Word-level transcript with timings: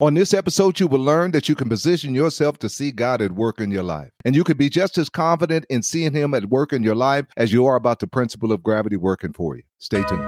On 0.00 0.12
this 0.12 0.34
episode, 0.34 0.80
you 0.80 0.88
will 0.88 0.98
learn 0.98 1.30
that 1.30 1.48
you 1.48 1.54
can 1.54 1.68
position 1.68 2.16
yourself 2.16 2.58
to 2.58 2.68
see 2.68 2.90
God 2.90 3.22
at 3.22 3.30
work 3.30 3.60
in 3.60 3.70
your 3.70 3.84
life. 3.84 4.10
And 4.24 4.34
you 4.34 4.42
can 4.42 4.56
be 4.56 4.68
just 4.68 4.98
as 4.98 5.08
confident 5.08 5.66
in 5.70 5.84
seeing 5.84 6.12
Him 6.12 6.34
at 6.34 6.46
work 6.46 6.72
in 6.72 6.82
your 6.82 6.96
life 6.96 7.26
as 7.36 7.52
you 7.52 7.64
are 7.66 7.76
about 7.76 8.00
the 8.00 8.08
principle 8.08 8.50
of 8.50 8.60
gravity 8.60 8.96
working 8.96 9.32
for 9.32 9.54
you. 9.54 9.62
Stay 9.78 10.02
tuned. 10.02 10.20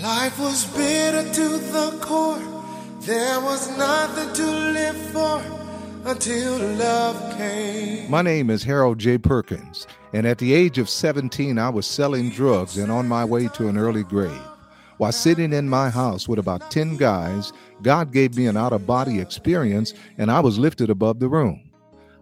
Life 0.00 0.38
was 0.38 0.66
bitter 0.66 1.32
to 1.32 1.48
the 1.48 1.98
core. 2.00 2.38
There 3.00 3.40
was 3.40 3.76
nothing 3.76 4.32
to 4.34 4.46
live 4.46 4.96
for 5.10 5.61
until 6.04 6.58
love 6.76 7.36
came. 7.36 8.10
My 8.10 8.22
name 8.22 8.50
is 8.50 8.64
Harold 8.64 8.98
J. 8.98 9.18
Perkins, 9.18 9.86
and 10.12 10.26
at 10.26 10.38
the 10.38 10.52
age 10.52 10.78
of 10.78 10.88
17, 10.88 11.58
I 11.58 11.68
was 11.68 11.86
selling 11.86 12.30
drugs 12.30 12.76
and 12.76 12.90
on 12.90 13.06
my 13.06 13.24
way 13.24 13.48
to 13.48 13.68
an 13.68 13.78
early 13.78 14.02
grave. 14.02 14.42
While 14.98 15.12
sitting 15.12 15.52
in 15.52 15.68
my 15.68 15.90
house 15.90 16.28
with 16.28 16.38
about 16.38 16.70
10 16.70 16.96
guys, 16.96 17.52
God 17.82 18.12
gave 18.12 18.36
me 18.36 18.46
an 18.46 18.56
out 18.56 18.72
of 18.72 18.86
body 18.86 19.20
experience, 19.20 19.94
and 20.18 20.30
I 20.30 20.40
was 20.40 20.58
lifted 20.58 20.90
above 20.90 21.18
the 21.18 21.28
room. 21.28 21.70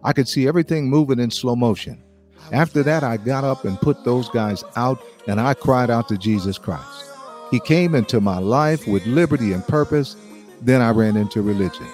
I 0.03 0.13
could 0.13 0.27
see 0.27 0.47
everything 0.47 0.89
moving 0.89 1.19
in 1.19 1.31
slow 1.31 1.55
motion. 1.55 2.03
After 2.51 2.83
that, 2.83 3.03
I 3.03 3.17
got 3.17 3.43
up 3.43 3.65
and 3.65 3.79
put 3.79 4.03
those 4.03 4.29
guys 4.29 4.63
out, 4.75 5.01
and 5.27 5.39
I 5.39 5.53
cried 5.53 5.89
out 5.89 6.07
to 6.09 6.17
Jesus 6.17 6.57
Christ. 6.57 7.05
He 7.51 7.59
came 7.59 7.95
into 7.95 8.21
my 8.21 8.39
life 8.39 8.87
with 8.87 9.05
liberty 9.05 9.53
and 9.53 9.65
purpose. 9.67 10.15
Then 10.61 10.81
I 10.81 10.91
ran 10.91 11.17
into 11.17 11.41
religion. 11.41 11.87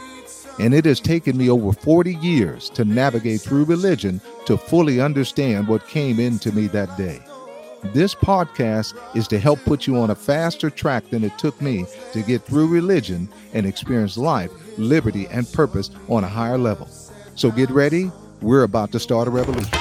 And 0.60 0.74
it 0.74 0.86
has 0.86 1.00
taken 1.00 1.38
me 1.38 1.50
over 1.50 1.72
40 1.72 2.16
years 2.16 2.70
to 2.72 2.84
navigate 2.84 3.42
through 3.42 3.66
religion 3.66 4.20
to 4.46 4.58
fully 4.58 5.00
understand 5.00 5.68
what 5.68 5.88
came 5.88 6.20
into 6.20 6.52
me 6.52 6.68
that 6.68 6.98
day. 6.98 7.22
This 7.94 8.16
podcast 8.16 8.98
is 9.16 9.28
to 9.28 9.40
help 9.40 9.60
put 9.64 9.86
you 9.86 9.98
on 9.98 10.10
a 10.10 10.16
faster 10.16 10.72
track 10.72 11.10
than 11.12 11.24
it 11.24 11.38
took 11.38 11.62
me 11.62 11.86
to 12.12 12.24
get 12.24 12.42
through 12.42 12.68
religion 12.68 13.30
and 13.54 13.68
experience 13.68 14.18
life, 14.18 14.52
liberty, 14.80 15.28
and 15.28 15.52
purpose 15.54 15.92
on 16.10 16.24
a 16.24 16.28
higher 16.28 16.58
level. 16.58 16.88
So 17.36 17.52
get 17.52 17.70
ready. 17.70 18.12
We're 18.42 18.64
about 18.64 18.92
to 18.94 19.00
start 19.00 19.28
a 19.28 19.32
revolution. 19.32 19.74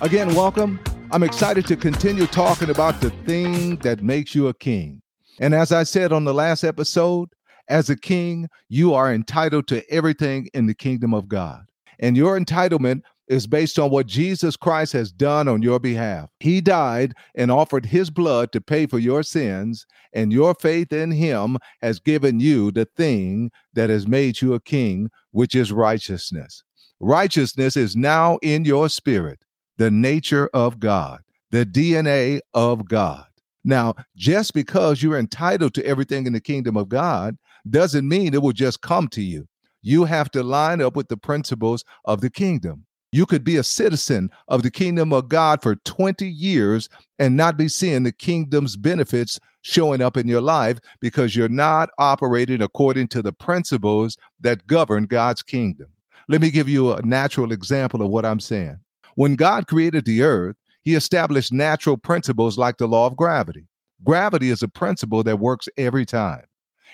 Again, 0.00 0.34
welcome. 0.34 0.78
I'm 1.14 1.22
excited 1.22 1.64
to 1.68 1.76
continue 1.76 2.26
talking 2.26 2.70
about 2.70 3.00
the 3.00 3.10
thing 3.24 3.76
that 3.76 4.02
makes 4.02 4.34
you 4.34 4.48
a 4.48 4.54
king. 4.54 5.00
And 5.38 5.54
as 5.54 5.70
I 5.70 5.84
said 5.84 6.12
on 6.12 6.24
the 6.24 6.34
last 6.34 6.64
episode, 6.64 7.28
as 7.68 7.88
a 7.88 7.94
king, 7.94 8.48
you 8.68 8.94
are 8.94 9.14
entitled 9.14 9.68
to 9.68 9.88
everything 9.88 10.48
in 10.54 10.66
the 10.66 10.74
kingdom 10.74 11.14
of 11.14 11.28
God. 11.28 11.66
And 12.00 12.16
your 12.16 12.36
entitlement 12.36 13.02
is 13.28 13.46
based 13.46 13.78
on 13.78 13.92
what 13.92 14.08
Jesus 14.08 14.56
Christ 14.56 14.92
has 14.94 15.12
done 15.12 15.46
on 15.46 15.62
your 15.62 15.78
behalf. 15.78 16.30
He 16.40 16.60
died 16.60 17.14
and 17.36 17.48
offered 17.48 17.86
his 17.86 18.10
blood 18.10 18.50
to 18.50 18.60
pay 18.60 18.86
for 18.86 18.98
your 18.98 19.22
sins, 19.22 19.86
and 20.12 20.32
your 20.32 20.52
faith 20.56 20.92
in 20.92 21.12
him 21.12 21.58
has 21.80 22.00
given 22.00 22.40
you 22.40 22.72
the 22.72 22.86
thing 22.96 23.52
that 23.74 23.88
has 23.88 24.08
made 24.08 24.42
you 24.42 24.52
a 24.52 24.58
king, 24.58 25.10
which 25.30 25.54
is 25.54 25.70
righteousness. 25.70 26.64
Righteousness 26.98 27.76
is 27.76 27.94
now 27.94 28.40
in 28.42 28.64
your 28.64 28.88
spirit 28.88 29.43
the 29.76 29.90
nature 29.90 30.48
of 30.54 30.80
God, 30.80 31.20
the 31.50 31.66
DNA 31.66 32.40
of 32.52 32.88
God. 32.88 33.26
Now, 33.64 33.94
just 34.16 34.52
because 34.52 35.02
you're 35.02 35.18
entitled 35.18 35.74
to 35.74 35.86
everything 35.86 36.26
in 36.26 36.32
the 36.32 36.40
kingdom 36.40 36.76
of 36.76 36.88
God 36.88 37.36
doesn't 37.68 38.06
mean 38.06 38.34
it 38.34 38.42
will 38.42 38.52
just 38.52 38.82
come 38.82 39.08
to 39.08 39.22
you. 39.22 39.46
You 39.82 40.04
have 40.04 40.30
to 40.32 40.42
line 40.42 40.80
up 40.80 40.96
with 40.96 41.08
the 41.08 41.16
principles 41.16 41.84
of 42.04 42.20
the 42.20 42.30
kingdom. 42.30 42.84
You 43.12 43.26
could 43.26 43.44
be 43.44 43.56
a 43.56 43.62
citizen 43.62 44.28
of 44.48 44.62
the 44.62 44.70
kingdom 44.70 45.12
of 45.12 45.28
God 45.28 45.62
for 45.62 45.76
20 45.76 46.28
years 46.28 46.88
and 47.18 47.36
not 47.36 47.56
be 47.56 47.68
seeing 47.68 48.02
the 48.02 48.12
kingdom's 48.12 48.76
benefits 48.76 49.38
showing 49.62 50.02
up 50.02 50.16
in 50.16 50.26
your 50.26 50.40
life 50.40 50.78
because 51.00 51.36
you're 51.36 51.48
not 51.48 51.90
operating 51.98 52.60
according 52.60 53.08
to 53.08 53.22
the 53.22 53.32
principles 53.32 54.16
that 54.40 54.66
govern 54.66 55.04
God's 55.04 55.42
kingdom. 55.42 55.86
Let 56.28 56.40
me 56.40 56.50
give 56.50 56.68
you 56.68 56.92
a 56.92 57.02
natural 57.02 57.52
example 57.52 58.02
of 58.02 58.10
what 58.10 58.26
I'm 58.26 58.40
saying. 58.40 58.78
When 59.16 59.36
God 59.36 59.68
created 59.68 60.04
the 60.04 60.22
earth, 60.22 60.56
he 60.82 60.94
established 60.94 61.52
natural 61.52 61.96
principles 61.96 62.58
like 62.58 62.78
the 62.78 62.88
law 62.88 63.06
of 63.06 63.16
gravity. 63.16 63.68
Gravity 64.02 64.50
is 64.50 64.62
a 64.62 64.68
principle 64.68 65.22
that 65.22 65.38
works 65.38 65.68
every 65.76 66.04
time. 66.04 66.44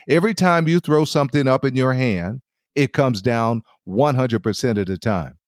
Every 0.09 0.35
time 0.35 0.69
you 0.69 0.81
throw 0.81 1.05
something 1.05 1.49
up 1.49 1.65
in 1.65 1.77
your 1.77 1.95
hand, 1.95 2.43
it 2.75 2.93
comes 2.93 3.21
down 3.23 3.63
100% 3.89 4.79
of 4.79 4.87
the 4.87 4.99
time. 4.99 5.39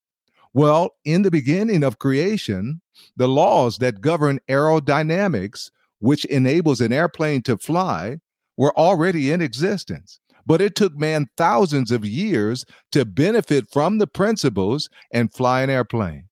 Well, 0.53 0.91
in 1.05 1.21
the 1.21 1.31
beginning 1.31 1.83
of 1.83 1.99
creation, 1.99 2.81
the 3.15 3.27
laws 3.27 3.77
that 3.77 4.01
govern 4.01 4.39
aerodynamics, 4.49 5.71
which 5.99 6.25
enables 6.25 6.81
an 6.81 6.91
airplane 6.91 7.41
to 7.43 7.57
fly, 7.57 8.19
were 8.57 8.77
already 8.77 9.31
in 9.31 9.41
existence. 9.41 10.19
But 10.45 10.61
it 10.61 10.75
took 10.75 10.95
man 10.97 11.27
thousands 11.37 11.91
of 11.91 12.03
years 12.03 12.65
to 12.91 13.05
benefit 13.05 13.71
from 13.71 13.97
the 13.97 14.07
principles 14.07 14.89
and 15.11 15.33
fly 15.33 15.61
an 15.61 15.69
airplane 15.69 16.27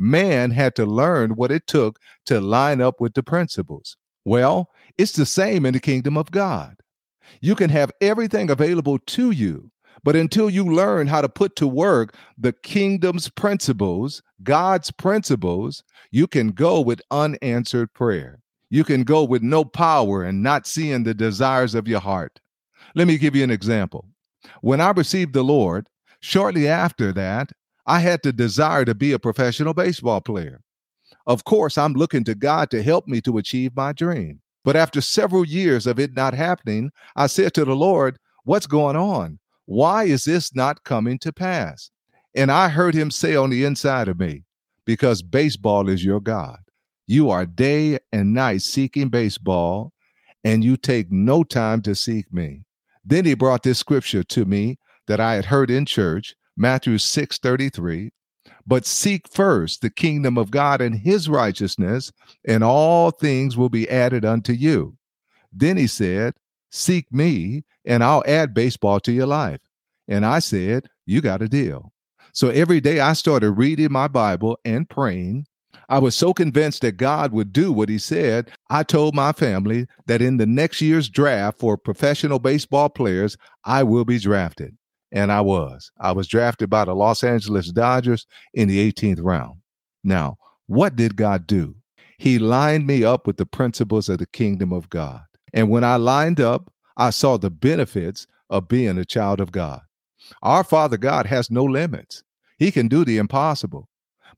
man 0.00 0.50
had 0.50 0.74
to 0.76 0.86
learn 0.86 1.36
what 1.36 1.52
it 1.52 1.66
took 1.66 1.98
to 2.26 2.40
line 2.40 2.80
up 2.80 3.00
with 3.00 3.14
the 3.14 3.22
principles. 3.22 3.96
Well, 4.24 4.70
it's 4.98 5.12
the 5.12 5.26
same 5.26 5.64
in 5.64 5.74
the 5.74 5.80
kingdom 5.80 6.16
of 6.16 6.30
God. 6.30 6.76
You 7.40 7.54
can 7.54 7.70
have 7.70 7.92
everything 8.00 8.50
available 8.50 8.98
to 8.98 9.30
you, 9.30 9.70
but 10.02 10.16
until 10.16 10.50
you 10.50 10.64
learn 10.64 11.06
how 11.06 11.20
to 11.20 11.28
put 11.28 11.54
to 11.56 11.66
work 11.66 12.14
the 12.36 12.52
kingdom's 12.52 13.28
principles, 13.28 14.22
God's 14.42 14.90
principles, 14.90 15.84
you 16.10 16.26
can 16.26 16.48
go 16.48 16.80
with 16.80 17.02
unanswered 17.10 17.92
prayer. 17.92 18.40
You 18.70 18.84
can 18.84 19.02
go 19.02 19.24
with 19.24 19.42
no 19.42 19.64
power 19.64 20.22
and 20.24 20.42
not 20.42 20.66
seeing 20.66 21.02
the 21.02 21.14
desires 21.14 21.74
of 21.74 21.88
your 21.88 22.00
heart. 22.00 22.40
Let 22.94 23.06
me 23.06 23.18
give 23.18 23.36
you 23.36 23.44
an 23.44 23.50
example. 23.50 24.06
When 24.62 24.80
I 24.80 24.90
received 24.90 25.34
the 25.34 25.44
Lord, 25.44 25.88
shortly 26.20 26.68
after 26.68 27.12
that, 27.12 27.52
I 27.90 27.98
had 27.98 28.20
the 28.22 28.32
desire 28.32 28.84
to 28.84 28.94
be 28.94 29.10
a 29.10 29.18
professional 29.18 29.74
baseball 29.74 30.20
player. 30.20 30.60
Of 31.26 31.42
course, 31.42 31.76
I'm 31.76 31.94
looking 31.94 32.22
to 32.22 32.36
God 32.36 32.70
to 32.70 32.84
help 32.84 33.08
me 33.08 33.20
to 33.22 33.36
achieve 33.36 33.74
my 33.74 33.92
dream. 33.92 34.42
But 34.62 34.76
after 34.76 35.00
several 35.00 35.44
years 35.44 35.88
of 35.88 35.98
it 35.98 36.14
not 36.14 36.32
happening, 36.32 36.92
I 37.16 37.26
said 37.26 37.52
to 37.54 37.64
the 37.64 37.74
Lord, 37.74 38.16
What's 38.44 38.68
going 38.68 38.94
on? 38.94 39.40
Why 39.66 40.04
is 40.04 40.22
this 40.22 40.54
not 40.54 40.84
coming 40.84 41.18
to 41.18 41.32
pass? 41.32 41.90
And 42.32 42.52
I 42.52 42.68
heard 42.68 42.94
him 42.94 43.10
say 43.10 43.34
on 43.34 43.50
the 43.50 43.64
inside 43.64 44.06
of 44.06 44.20
me, 44.20 44.44
Because 44.84 45.20
baseball 45.20 45.88
is 45.88 46.04
your 46.04 46.20
God. 46.20 46.60
You 47.08 47.28
are 47.28 47.44
day 47.44 47.98
and 48.12 48.32
night 48.32 48.62
seeking 48.62 49.08
baseball, 49.08 49.92
and 50.44 50.62
you 50.62 50.76
take 50.76 51.10
no 51.10 51.42
time 51.42 51.82
to 51.82 51.96
seek 51.96 52.32
me. 52.32 52.62
Then 53.04 53.24
he 53.24 53.34
brought 53.34 53.64
this 53.64 53.80
scripture 53.80 54.22
to 54.22 54.44
me 54.44 54.78
that 55.08 55.18
I 55.18 55.34
had 55.34 55.46
heard 55.46 55.72
in 55.72 55.86
church 55.86 56.36
Matthew 56.60 56.98
6 56.98 57.38
33. 57.38 58.12
But 58.66 58.84
seek 58.84 59.26
first 59.26 59.80
the 59.80 59.88
kingdom 59.88 60.36
of 60.36 60.50
God 60.50 60.82
and 60.82 60.94
his 60.94 61.26
righteousness, 61.26 62.12
and 62.46 62.62
all 62.62 63.10
things 63.10 63.56
will 63.56 63.70
be 63.70 63.88
added 63.88 64.26
unto 64.26 64.52
you. 64.52 64.96
Then 65.50 65.78
he 65.78 65.86
said, 65.86 66.34
Seek 66.70 67.10
me, 67.10 67.64
and 67.86 68.04
I'll 68.04 68.22
add 68.26 68.52
baseball 68.52 69.00
to 69.00 69.12
your 69.12 69.26
life. 69.26 69.60
And 70.06 70.26
I 70.26 70.38
said, 70.38 70.88
You 71.06 71.22
got 71.22 71.40
a 71.40 71.48
deal. 71.48 71.92
So 72.34 72.50
every 72.50 72.80
day 72.80 73.00
I 73.00 73.14
started 73.14 73.52
reading 73.52 73.90
my 73.90 74.06
Bible 74.06 74.58
and 74.64 74.88
praying. 74.88 75.46
I 75.88 75.98
was 75.98 76.14
so 76.14 76.34
convinced 76.34 76.82
that 76.82 76.98
God 76.98 77.32
would 77.32 77.54
do 77.54 77.72
what 77.72 77.88
he 77.88 77.98
said. 77.98 78.50
I 78.68 78.82
told 78.82 79.14
my 79.14 79.32
family 79.32 79.86
that 80.06 80.20
in 80.22 80.36
the 80.36 80.46
next 80.46 80.82
year's 80.82 81.08
draft 81.08 81.58
for 81.58 81.78
professional 81.78 82.38
baseball 82.38 82.90
players, 82.90 83.38
I 83.64 83.82
will 83.82 84.04
be 84.04 84.18
drafted. 84.18 84.76
And 85.12 85.32
I 85.32 85.40
was. 85.40 85.90
I 85.98 86.12
was 86.12 86.28
drafted 86.28 86.70
by 86.70 86.84
the 86.84 86.94
Los 86.94 87.24
Angeles 87.24 87.72
Dodgers 87.72 88.26
in 88.54 88.68
the 88.68 88.92
18th 88.92 89.20
round. 89.22 89.60
Now, 90.04 90.38
what 90.66 90.96
did 90.96 91.16
God 91.16 91.46
do? 91.46 91.74
He 92.18 92.38
lined 92.38 92.86
me 92.86 93.02
up 93.02 93.26
with 93.26 93.38
the 93.38 93.46
principles 93.46 94.08
of 94.08 94.18
the 94.18 94.26
kingdom 94.26 94.72
of 94.72 94.90
God. 94.90 95.22
And 95.52 95.68
when 95.70 95.84
I 95.84 95.96
lined 95.96 96.40
up, 96.40 96.72
I 96.96 97.10
saw 97.10 97.38
the 97.38 97.50
benefits 97.50 98.26
of 98.50 98.68
being 98.68 98.98
a 98.98 99.04
child 99.04 99.40
of 99.40 99.52
God. 99.52 99.80
Our 100.42 100.62
Father 100.62 100.96
God 100.96 101.26
has 101.26 101.50
no 101.50 101.64
limits, 101.64 102.22
He 102.58 102.70
can 102.70 102.88
do 102.88 103.04
the 103.04 103.18
impossible. 103.18 103.88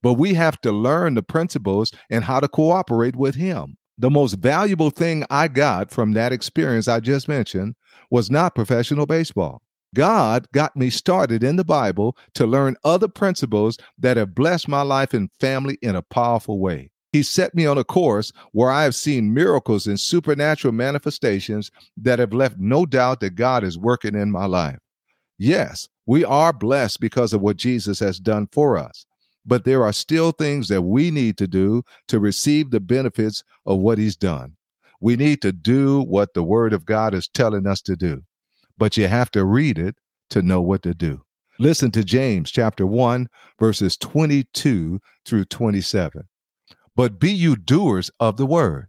But 0.01 0.15
we 0.15 0.35
have 0.35 0.61
to 0.63 0.73
learn 0.73 1.15
the 1.15 1.23
principles 1.23 1.93
and 2.11 2.25
how 2.25 2.41
to 2.41 2.49
cooperate 2.49 3.17
with 3.17 3.35
Him. 3.35 3.77
The 3.99 4.11
most 4.11 4.35
valuable 4.35 4.91
thing 4.91 5.25
I 5.31 5.49
got 5.49 5.91
from 5.91 6.13
that 6.13 6.33
experience 6.33 6.89
I 6.89 7.01
just 7.01 7.29
mentioned 7.29 7.75
was 8.11 8.31
not 8.31 8.55
professional 8.55 9.07
baseball. 9.07 9.63
God 9.94 10.47
got 10.53 10.77
me 10.77 10.91
started 10.91 11.44
in 11.44 11.56
the 11.56 11.65
Bible 11.65 12.17
to 12.35 12.47
learn 12.47 12.77
other 12.85 13.09
principles 13.09 13.77
that 13.99 14.17
have 14.17 14.35
blessed 14.35 14.69
my 14.69 14.83
life 14.83 15.12
and 15.12 15.31
family 15.39 15.79
in 15.83 15.97
a 15.97 16.03
powerful 16.03 16.59
way. 16.59 16.91
He 17.12 17.23
set 17.23 17.55
me 17.55 17.67
on 17.67 17.77
a 17.77 17.85
course 17.85 18.33
where 18.53 18.71
I 18.71 18.85
have 18.85 18.94
seen 18.94 19.35
miracles 19.35 19.87
and 19.87 20.00
supernatural 20.00 20.73
manifestations 20.73 21.71
that 21.99 22.19
have 22.19 22.33
left 22.33 22.59
no 22.59 22.87
doubt 22.87 23.21
that 23.21 23.35
God 23.35 23.65
is 23.65 23.77
working 23.77 24.15
in 24.15 24.31
my 24.31 24.47
life. 24.47 24.79
Yes, 25.39 25.89
we 26.06 26.25
are 26.25 26.55
blessed 26.55 27.00
because 27.00 27.35
of 27.35 27.43
what 27.43 27.59
Jesus 27.59 27.99
has 28.00 28.19
done 28.19 28.49
for 28.50 28.79
us, 28.79 29.05
but 29.44 29.65
there 29.65 29.85
are 29.85 29.93
still 29.93 30.33
things 30.33 30.69
that 30.69 30.83
we 30.83 31.11
need 31.11 31.37
to 31.39 31.47
do 31.47 31.83
to 32.09 32.19
receive 32.19 32.71
the 32.71 32.81
benefits 32.81 33.44
of 33.67 33.79
what 33.79 33.99
He's 33.99 34.17
done. 34.17 34.56
We 35.00 35.17
need 35.17 35.43
to 35.43 35.53
do 35.53 36.03
what 36.03 36.33
the 36.33 36.43
Word 36.43 36.73
of 36.73 36.87
God 36.87 37.12
is 37.12 37.29
telling 37.29 37.67
us 37.67 37.83
to 37.83 37.97
do, 37.97 38.23
but 38.82 38.96
you 38.96 39.06
have 39.06 39.31
to 39.31 39.44
read 39.44 39.79
it 39.79 39.94
to 40.29 40.43
know 40.43 40.61
what 40.61 40.82
to 40.82 40.93
do. 40.93 41.23
Listen 41.61 41.93
to 41.93 42.02
James 42.02 42.50
chapter 42.50 42.84
1, 42.84 43.29
verses 43.61 43.96
22 43.96 44.99
through 45.25 45.44
27. 45.44 46.25
But 46.96 47.20
be 47.20 47.31
you 47.31 47.55
doers 47.55 48.11
of 48.19 48.38
the 48.38 48.44
word, 48.44 48.88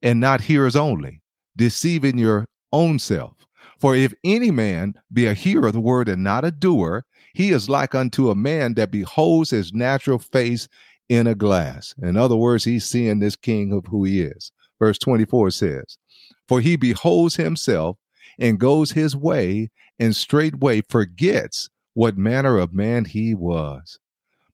and 0.00 0.20
not 0.20 0.42
hearers 0.42 0.76
only, 0.76 1.22
deceiving 1.56 2.18
your 2.18 2.46
own 2.72 3.00
self. 3.00 3.34
For 3.80 3.96
if 3.96 4.14
any 4.22 4.52
man 4.52 4.94
be 5.12 5.26
a 5.26 5.34
hearer 5.34 5.66
of 5.66 5.72
the 5.72 5.80
word 5.80 6.08
and 6.08 6.22
not 6.22 6.44
a 6.44 6.52
doer, 6.52 7.04
he 7.34 7.50
is 7.50 7.68
like 7.68 7.96
unto 7.96 8.30
a 8.30 8.36
man 8.36 8.74
that 8.74 8.92
beholds 8.92 9.50
his 9.50 9.72
natural 9.72 10.20
face 10.20 10.68
in 11.08 11.26
a 11.26 11.34
glass. 11.34 11.96
In 12.00 12.16
other 12.16 12.36
words, 12.36 12.62
he's 12.62 12.84
seeing 12.84 13.18
this 13.18 13.34
king 13.34 13.72
of 13.72 13.86
who 13.86 14.04
he 14.04 14.22
is. 14.22 14.52
Verse 14.78 14.98
24 14.98 15.50
says, 15.50 15.98
For 16.46 16.60
he 16.60 16.76
beholds 16.76 17.34
himself 17.34 17.96
and 18.38 18.60
goes 18.60 18.92
his 18.92 19.14
way, 19.16 19.70
and 19.98 20.16
straightway 20.16 20.82
forgets 20.82 21.68
what 21.94 22.16
manner 22.16 22.58
of 22.58 22.72
man 22.72 23.04
he 23.04 23.34
was. 23.34 23.98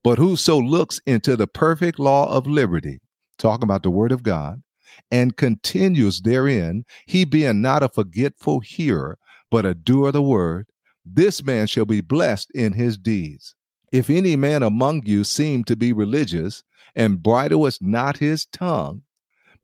But 0.02 0.18
whoso 0.18 0.58
looks 0.58 1.00
into 1.06 1.36
the 1.36 1.46
perfect 1.46 1.98
law 1.98 2.30
of 2.30 2.46
liberty, 2.46 3.00
talking 3.38 3.64
about 3.64 3.82
the 3.82 3.90
word 3.90 4.12
of 4.12 4.22
God, 4.22 4.62
and 5.10 5.36
continues 5.36 6.20
therein, 6.20 6.84
he 7.06 7.24
being 7.24 7.62
not 7.62 7.82
a 7.82 7.88
forgetful 7.88 8.60
hearer, 8.60 9.18
but 9.50 9.66
a 9.66 9.74
doer 9.74 10.08
of 10.08 10.12
the 10.14 10.22
word, 10.22 10.66
this 11.04 11.42
man 11.42 11.66
shall 11.66 11.86
be 11.86 12.00
blessed 12.00 12.50
in 12.52 12.72
his 12.72 12.98
deeds. 12.98 13.54
If 13.92 14.10
any 14.10 14.36
man 14.36 14.62
among 14.62 15.06
you 15.06 15.24
seem 15.24 15.64
to 15.64 15.76
be 15.76 15.92
religious, 15.92 16.62
and 16.94 17.22
bridleth 17.22 17.80
not 17.80 18.18
his 18.18 18.44
tongue, 18.46 19.02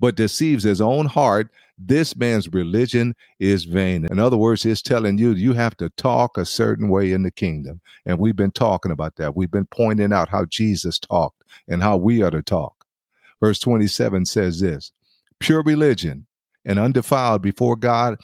but 0.01 0.17
deceives 0.17 0.65
his 0.65 0.81
own 0.81 1.07
heart, 1.07 1.51
this 1.77 2.17
man's 2.17 2.53
religion 2.53 3.15
is 3.39 3.65
vain. 3.65 4.07
In 4.11 4.19
other 4.19 4.37
words, 4.37 4.63
he's 4.63 4.83
telling 4.83 5.19
you 5.19 5.33
you 5.33 5.55
have 5.55 5.77
to 5.79 5.91
talk 5.91 6.37
a 6.37 6.45
certain 6.45 6.89
way 6.89 7.13
in 7.13 7.23
the 7.23 7.31
kingdom. 7.31 7.81
And 8.07 8.19
we've 8.19 8.37
been 8.37 8.53
talking 8.53 8.93
about 8.93 9.17
that. 9.17 9.35
We've 9.35 9.51
been 9.51 9.67
pointing 9.67 10.13
out 10.13 10.29
how 10.29 10.45
Jesus 10.45 10.99
talked 10.99 11.43
and 11.69 11.83
how 11.83 11.97
we 11.97 12.23
are 12.23 12.31
to 12.31 12.43
talk. 12.43 12.87
Verse 13.41 13.59
27 13.59 14.27
says 14.27 14.61
this 14.61 14.93
pure 15.41 15.63
religion 15.63 16.27
and 16.65 16.79
undefiled 16.79 17.43
before 17.43 17.77
God 17.77 18.19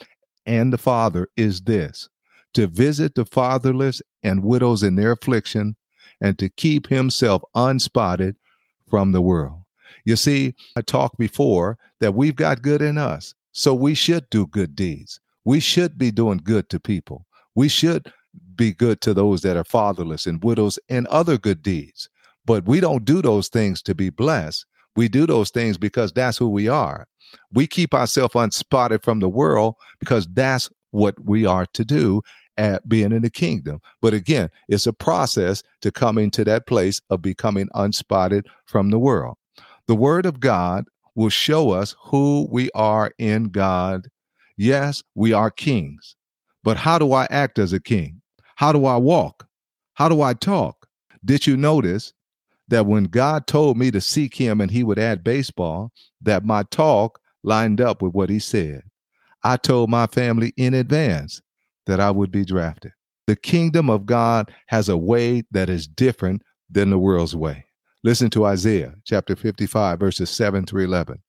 and 0.45 0.71
the 0.73 0.77
Father 0.77 1.27
is 1.35 1.61
this 1.61 2.09
to 2.53 2.67
visit 2.67 3.15
the 3.15 3.25
fatherless 3.25 4.01
and 4.23 4.43
widows 4.43 4.83
in 4.83 4.95
their 4.95 5.11
affliction 5.11 5.75
and 6.19 6.37
to 6.39 6.49
keep 6.49 6.87
himself 6.87 7.41
unspotted 7.55 8.35
from 8.89 9.11
the 9.11 9.21
world. 9.21 9.61
You 10.05 10.15
see, 10.15 10.55
I 10.75 10.81
talked 10.81 11.17
before 11.17 11.77
that 11.99 12.13
we've 12.13 12.35
got 12.35 12.61
good 12.61 12.81
in 12.81 12.97
us. 12.97 13.33
So 13.51 13.73
we 13.73 13.93
should 13.93 14.29
do 14.29 14.47
good 14.47 14.75
deeds. 14.75 15.19
We 15.45 15.59
should 15.59 15.97
be 15.97 16.11
doing 16.11 16.39
good 16.43 16.69
to 16.69 16.79
people. 16.79 17.25
We 17.55 17.67
should 17.67 18.11
be 18.55 18.73
good 18.73 19.01
to 19.01 19.13
those 19.13 19.41
that 19.41 19.57
are 19.57 19.63
fatherless 19.63 20.25
and 20.25 20.43
widows 20.43 20.79
and 20.89 21.07
other 21.07 21.37
good 21.37 21.61
deeds. 21.61 22.09
But 22.45 22.65
we 22.65 22.79
don't 22.79 23.05
do 23.05 23.21
those 23.21 23.49
things 23.49 23.81
to 23.83 23.95
be 23.95 24.09
blessed. 24.09 24.65
We 24.95 25.07
do 25.07 25.25
those 25.25 25.49
things 25.49 25.77
because 25.77 26.11
that's 26.11 26.37
who 26.37 26.49
we 26.49 26.67
are. 26.67 27.07
We 27.53 27.67
keep 27.67 27.93
ourselves 27.93 28.35
unspotted 28.35 29.03
from 29.03 29.19
the 29.19 29.29
world 29.29 29.75
because 29.99 30.27
that's 30.27 30.69
what 30.91 31.15
we 31.23 31.45
are 31.45 31.65
to 31.73 31.85
do 31.85 32.21
at 32.57 32.87
being 32.87 33.11
in 33.11 33.21
the 33.21 33.29
kingdom. 33.29 33.79
But 34.01 34.13
again, 34.13 34.49
it's 34.67 34.87
a 34.87 34.93
process 34.93 35.63
to 35.81 35.91
coming 35.91 36.29
to 36.31 36.43
that 36.45 36.67
place 36.67 37.01
of 37.09 37.21
becoming 37.21 37.69
unspotted 37.73 38.45
from 38.65 38.89
the 38.89 38.99
world. 38.99 39.37
The 39.87 39.95
word 39.95 40.25
of 40.25 40.39
God 40.39 40.85
will 41.15 41.29
show 41.29 41.71
us 41.71 41.95
who 42.01 42.47
we 42.51 42.69
are 42.73 43.11
in 43.17 43.49
God. 43.49 44.07
Yes, 44.57 45.03
we 45.15 45.33
are 45.33 45.51
kings, 45.51 46.15
but 46.63 46.77
how 46.77 46.99
do 46.99 47.13
I 47.13 47.27
act 47.29 47.59
as 47.59 47.73
a 47.73 47.79
king? 47.79 48.21
How 48.55 48.71
do 48.71 48.85
I 48.85 48.97
walk? 48.97 49.47
How 49.93 50.07
do 50.09 50.21
I 50.21 50.33
talk? 50.33 50.87
Did 51.23 51.47
you 51.47 51.57
notice 51.57 52.13
that 52.67 52.85
when 52.85 53.05
God 53.05 53.47
told 53.47 53.77
me 53.77 53.91
to 53.91 54.01
seek 54.01 54.35
him 54.35 54.61
and 54.61 54.71
he 54.71 54.83
would 54.83 54.99
add 54.99 55.23
baseball, 55.23 55.91
that 56.21 56.45
my 56.45 56.63
talk 56.63 57.19
lined 57.43 57.81
up 57.81 58.01
with 58.01 58.13
what 58.13 58.29
he 58.29 58.39
said? 58.39 58.83
I 59.43 59.57
told 59.57 59.89
my 59.89 60.07
family 60.07 60.53
in 60.57 60.73
advance 60.73 61.41
that 61.87 61.99
I 61.99 62.11
would 62.11 62.31
be 62.31 62.45
drafted. 62.45 62.91
The 63.27 63.35
kingdom 63.35 63.89
of 63.89 64.05
God 64.05 64.51
has 64.67 64.89
a 64.89 64.97
way 64.97 65.43
that 65.51 65.69
is 65.69 65.87
different 65.87 66.43
than 66.69 66.89
the 66.89 66.99
world's 66.99 67.35
way. 67.35 67.65
Listen 68.03 68.31
to 68.31 68.45
Isaiah 68.45 68.95
chapter 69.03 69.35
55, 69.35 69.99
verses 69.99 70.31
7 70.31 70.65
through 70.65 70.85
11. 70.85 71.19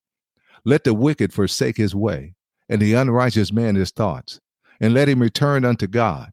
Let 0.65 0.85
the 0.85 0.95
wicked 0.95 1.31
forsake 1.31 1.77
his 1.77 1.95
way, 1.95 2.35
and 2.67 2.81
the 2.81 2.95
unrighteous 2.95 3.53
man 3.53 3.75
his 3.75 3.91
thoughts, 3.91 4.41
and 4.81 4.95
let 4.95 5.07
him 5.07 5.21
return 5.21 5.67
unto 5.67 5.87
God, 5.87 6.31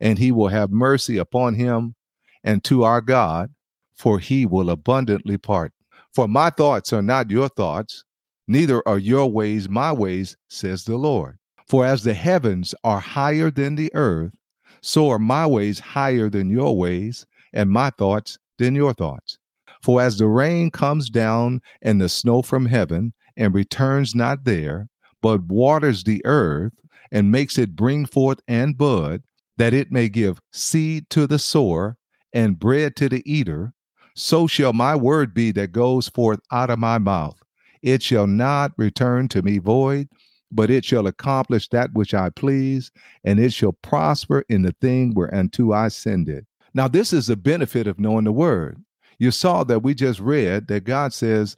and 0.00 0.18
he 0.18 0.32
will 0.32 0.48
have 0.48 0.72
mercy 0.72 1.18
upon 1.18 1.54
him 1.54 1.94
and 2.42 2.64
to 2.64 2.82
our 2.82 3.00
God, 3.00 3.54
for 3.94 4.18
he 4.18 4.44
will 4.44 4.70
abundantly 4.70 5.38
pardon. 5.38 5.76
For 6.12 6.26
my 6.26 6.50
thoughts 6.50 6.92
are 6.92 7.02
not 7.02 7.30
your 7.30 7.48
thoughts, 7.48 8.02
neither 8.48 8.82
are 8.88 8.98
your 8.98 9.30
ways 9.30 9.68
my 9.68 9.92
ways, 9.92 10.36
says 10.48 10.82
the 10.82 10.96
Lord. 10.96 11.38
For 11.68 11.86
as 11.86 12.02
the 12.02 12.14
heavens 12.14 12.74
are 12.82 12.98
higher 12.98 13.52
than 13.52 13.76
the 13.76 13.94
earth, 13.94 14.32
so 14.80 15.10
are 15.10 15.20
my 15.20 15.46
ways 15.46 15.78
higher 15.78 16.28
than 16.28 16.50
your 16.50 16.76
ways, 16.76 17.24
and 17.52 17.70
my 17.70 17.90
thoughts 17.90 18.36
than 18.58 18.74
your 18.74 18.94
thoughts. 18.94 19.38
For 19.82 20.02
as 20.02 20.18
the 20.18 20.26
rain 20.26 20.70
comes 20.70 21.08
down 21.08 21.62
and 21.80 22.00
the 22.00 22.08
snow 22.08 22.42
from 22.42 22.66
heaven, 22.66 23.12
and 23.36 23.54
returns 23.54 24.14
not 24.14 24.44
there, 24.44 24.88
but 25.22 25.44
waters 25.44 26.04
the 26.04 26.20
earth, 26.24 26.72
and 27.10 27.32
makes 27.32 27.58
it 27.58 27.76
bring 27.76 28.06
forth 28.06 28.40
and 28.46 28.76
bud, 28.76 29.22
that 29.56 29.74
it 29.74 29.90
may 29.90 30.08
give 30.08 30.40
seed 30.52 31.08
to 31.10 31.26
the 31.26 31.38
sower 31.38 31.96
and 32.32 32.58
bread 32.58 32.96
to 32.96 33.08
the 33.08 33.22
eater, 33.30 33.72
so 34.14 34.46
shall 34.46 34.72
my 34.72 34.94
word 34.94 35.32
be 35.32 35.50
that 35.52 35.72
goes 35.72 36.08
forth 36.08 36.40
out 36.50 36.70
of 36.70 36.78
my 36.78 36.98
mouth. 36.98 37.40
It 37.82 38.02
shall 38.02 38.26
not 38.26 38.72
return 38.76 39.28
to 39.28 39.42
me 39.42 39.58
void, 39.58 40.08
but 40.52 40.70
it 40.70 40.84
shall 40.84 41.06
accomplish 41.06 41.68
that 41.68 41.92
which 41.92 42.12
I 42.12 42.30
please, 42.30 42.90
and 43.24 43.40
it 43.40 43.52
shall 43.52 43.72
prosper 43.72 44.44
in 44.48 44.62
the 44.62 44.74
thing 44.80 45.14
whereunto 45.14 45.72
I 45.72 45.88
send 45.88 46.28
it. 46.28 46.46
Now, 46.74 46.88
this 46.88 47.12
is 47.12 47.28
the 47.28 47.36
benefit 47.36 47.86
of 47.86 47.98
knowing 47.98 48.24
the 48.24 48.32
word 48.32 48.82
you 49.20 49.30
saw 49.30 49.64
that 49.64 49.82
we 49.82 49.94
just 49.94 50.18
read 50.18 50.66
that 50.68 50.84
God 50.84 51.12
says, 51.12 51.54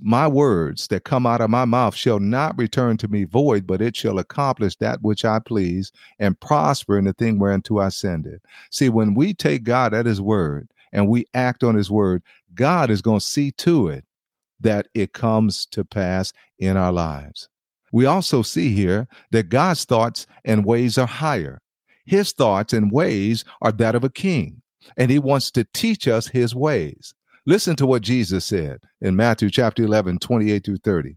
My 0.00 0.28
words 0.28 0.86
that 0.88 1.02
come 1.02 1.26
out 1.26 1.40
of 1.40 1.50
my 1.50 1.64
mouth 1.64 1.96
shall 1.96 2.20
not 2.20 2.56
return 2.56 2.98
to 2.98 3.08
me 3.08 3.24
void, 3.24 3.66
but 3.66 3.82
it 3.82 3.96
shall 3.96 4.20
accomplish 4.20 4.76
that 4.76 5.02
which 5.02 5.24
I 5.24 5.40
please 5.40 5.90
and 6.20 6.38
prosper 6.38 6.96
in 6.96 7.06
the 7.06 7.12
thing 7.12 7.40
whereunto 7.40 7.80
I 7.80 7.88
send 7.88 8.28
it. 8.28 8.42
See, 8.70 8.88
when 8.88 9.14
we 9.14 9.34
take 9.34 9.64
God 9.64 9.92
at 9.92 10.06
his 10.06 10.20
word 10.20 10.70
and 10.92 11.08
we 11.08 11.26
act 11.34 11.64
on 11.64 11.74
his 11.74 11.90
word, 11.90 12.22
God 12.54 12.90
is 12.90 13.02
going 13.02 13.18
to 13.18 13.26
see 13.26 13.50
to 13.52 13.88
it 13.88 14.04
that 14.60 14.86
it 14.94 15.12
comes 15.12 15.66
to 15.66 15.84
pass 15.84 16.32
in 16.60 16.76
our 16.76 16.92
lives. 16.92 17.48
We 17.90 18.06
also 18.06 18.42
see 18.42 18.72
here 18.72 19.08
that 19.32 19.48
God's 19.48 19.84
thoughts 19.84 20.28
and 20.44 20.64
ways 20.64 20.96
are 20.96 21.08
higher. 21.08 21.60
His 22.04 22.30
thoughts 22.30 22.72
and 22.72 22.92
ways 22.92 23.44
are 23.62 23.72
that 23.72 23.96
of 23.96 24.04
a 24.04 24.10
king 24.10 24.59
and 24.96 25.10
he 25.10 25.18
wants 25.18 25.50
to 25.52 25.66
teach 25.72 26.08
us 26.08 26.28
his 26.28 26.54
ways. 26.54 27.14
Listen 27.46 27.76
to 27.76 27.86
what 27.86 28.02
Jesus 28.02 28.44
said 28.44 28.80
in 29.00 29.16
Matthew 29.16 29.50
chapter 29.50 29.82
11, 29.82 30.18
28 30.18 30.64
through 30.64 30.76
30. 30.78 31.16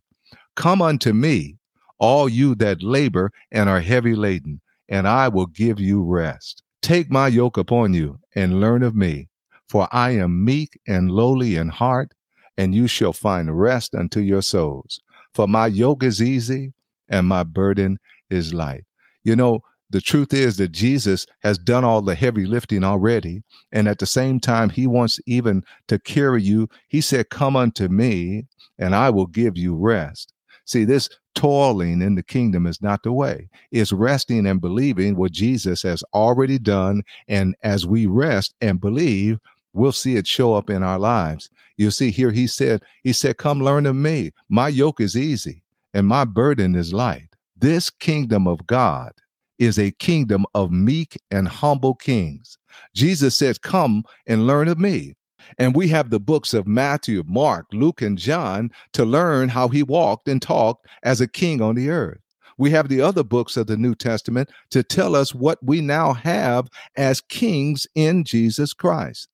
Come 0.55 0.81
unto 0.81 1.13
me, 1.13 1.57
all 1.99 2.29
you 2.29 2.55
that 2.55 2.83
labor 2.83 3.31
and 3.51 3.69
are 3.69 3.81
heavy 3.81 4.15
laden, 4.15 4.61
and 4.89 5.07
I 5.07 5.27
will 5.27 5.47
give 5.47 5.79
you 5.79 6.03
rest. 6.03 6.63
Take 6.81 7.09
my 7.09 7.27
yoke 7.27 7.57
upon 7.57 7.93
you 7.93 8.19
and 8.35 8.59
learn 8.59 8.83
of 8.83 8.95
me, 8.95 9.29
for 9.69 9.87
I 9.91 10.11
am 10.11 10.43
meek 10.43 10.79
and 10.87 11.09
lowly 11.09 11.55
in 11.55 11.69
heart, 11.69 12.13
and 12.57 12.75
you 12.75 12.87
shall 12.87 13.13
find 13.13 13.59
rest 13.59 13.95
unto 13.95 14.19
your 14.19 14.41
souls. 14.41 14.99
For 15.33 15.47
my 15.47 15.67
yoke 15.67 16.03
is 16.03 16.21
easy 16.21 16.73
and 17.09 17.27
my 17.27 17.43
burden 17.43 17.97
is 18.29 18.53
light. 18.53 18.83
You 19.23 19.35
know, 19.35 19.61
the 19.93 20.01
truth 20.01 20.33
is 20.33 20.57
that 20.57 20.71
Jesus 20.71 21.27
has 21.43 21.59
done 21.59 21.83
all 21.83 22.01
the 22.01 22.15
heavy 22.15 22.47
lifting 22.47 22.83
already. 22.83 23.43
And 23.71 23.87
at 23.87 23.99
the 23.99 24.07
same 24.07 24.39
time, 24.39 24.71
he 24.71 24.87
wants 24.87 25.19
even 25.27 25.63
to 25.87 25.99
carry 25.99 26.41
you. 26.41 26.67
He 26.87 26.99
said, 26.99 27.29
Come 27.29 27.55
unto 27.55 27.87
me, 27.89 28.47
and 28.79 28.95
I 28.95 29.11
will 29.11 29.27
give 29.27 29.55
you 29.55 29.75
rest. 29.75 30.33
See, 30.65 30.83
this 30.83 31.09
toiling 31.35 32.01
in 32.01 32.15
the 32.15 32.23
kingdom 32.23 32.65
is 32.65 32.81
not 32.81 33.03
the 33.03 33.11
way. 33.11 33.47
It's 33.71 33.93
resting 33.93 34.47
and 34.47 34.59
believing 34.59 35.15
what 35.15 35.31
Jesus 35.31 35.83
has 35.83 36.03
already 36.11 36.57
done. 36.57 37.03
And 37.27 37.55
as 37.61 37.85
we 37.85 38.07
rest 38.07 38.55
and 38.61 38.81
believe, 38.81 39.37
we'll 39.73 39.91
see 39.91 40.15
it 40.15 40.25
show 40.25 40.55
up 40.55 40.71
in 40.71 40.81
our 40.81 40.97
lives. 40.97 41.51
You 41.77 41.91
see, 41.91 42.09
here 42.09 42.31
he 42.31 42.47
said, 42.47 42.81
He 43.03 43.13
said, 43.13 43.37
Come 43.37 43.61
learn 43.61 43.85
of 43.85 43.95
me. 43.95 44.31
My 44.49 44.69
yoke 44.69 44.99
is 45.01 45.15
easy 45.15 45.61
and 45.93 46.07
my 46.07 46.25
burden 46.25 46.73
is 46.73 46.93
light. 46.93 47.27
This 47.55 47.91
kingdom 47.91 48.47
of 48.47 48.65
God 48.65 49.13
is 49.59 49.77
a 49.77 49.91
kingdom 49.91 50.45
of 50.53 50.71
meek 50.71 51.19
and 51.31 51.47
humble 51.47 51.95
kings. 51.95 52.57
Jesus 52.95 53.37
said, 53.37 53.61
Come 53.61 54.03
and 54.27 54.47
learn 54.47 54.67
of 54.67 54.79
me. 54.79 55.15
And 55.57 55.75
we 55.75 55.87
have 55.89 56.09
the 56.09 56.19
books 56.19 56.53
of 56.53 56.67
Matthew, 56.67 57.23
Mark, 57.27 57.65
Luke, 57.73 58.01
and 58.01 58.17
John 58.17 58.71
to 58.93 59.05
learn 59.05 59.49
how 59.49 59.67
he 59.67 59.83
walked 59.83 60.27
and 60.27 60.41
talked 60.41 60.87
as 61.03 61.21
a 61.21 61.27
king 61.27 61.61
on 61.61 61.75
the 61.75 61.89
earth. 61.89 62.19
We 62.57 62.71
have 62.71 62.87
the 62.87 63.01
other 63.01 63.23
books 63.23 63.57
of 63.57 63.67
the 63.67 63.77
New 63.77 63.95
Testament 63.95 64.49
to 64.71 64.83
tell 64.83 65.15
us 65.15 65.33
what 65.33 65.59
we 65.63 65.81
now 65.81 66.13
have 66.13 66.67
as 66.95 67.21
kings 67.21 67.87
in 67.95 68.23
Jesus 68.23 68.73
Christ. 68.73 69.27